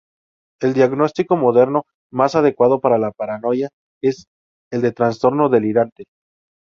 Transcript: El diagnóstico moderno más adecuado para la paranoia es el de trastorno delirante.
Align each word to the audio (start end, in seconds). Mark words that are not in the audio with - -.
El 0.63 0.73
diagnóstico 0.73 1.37
moderno 1.37 1.83
más 2.11 2.33
adecuado 2.33 2.79
para 2.79 2.97
la 2.97 3.11
paranoia 3.11 3.69
es 4.01 4.25
el 4.71 4.81
de 4.81 4.93
trastorno 4.93 5.47
delirante. 5.47 6.05